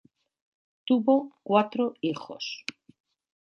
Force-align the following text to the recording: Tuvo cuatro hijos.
Tuvo 0.83 1.35
cuatro 1.43 1.93
hijos. 2.01 2.65